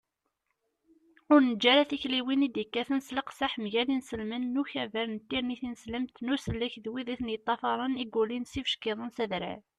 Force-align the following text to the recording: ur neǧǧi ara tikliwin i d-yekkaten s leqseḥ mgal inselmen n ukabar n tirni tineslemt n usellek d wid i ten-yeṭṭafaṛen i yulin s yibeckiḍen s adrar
ur 1.33 1.39
neǧǧi 1.43 1.67
ara 1.71 1.89
tikliwin 1.89 2.45
i 2.47 2.49
d-yekkaten 2.53 2.99
s 3.07 3.09
leqseḥ 3.17 3.53
mgal 3.63 3.89
inselmen 3.95 4.43
n 4.53 4.59
ukabar 4.61 5.07
n 5.11 5.17
tirni 5.29 5.55
tineslemt 5.61 6.15
n 6.21 6.31
usellek 6.35 6.75
d 6.83 6.85
wid 6.91 7.07
i 7.13 7.15
ten-yeṭṭafaṛen 7.19 7.99
i 8.01 8.05
yulin 8.13 8.45
s 8.47 8.53
yibeckiḍen 8.57 9.09
s 9.15 9.19
adrar 9.23 9.59